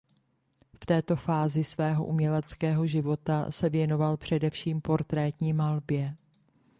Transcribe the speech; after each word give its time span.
V 0.81 0.85
této 0.85 1.15
fázi 1.15 1.63
svého 1.63 2.05
uměleckého 2.05 2.87
života 2.87 3.51
se 3.51 3.69
věnoval 3.69 4.17
především 4.17 4.81
portrétní 4.81 5.53
malbě. 5.53 6.15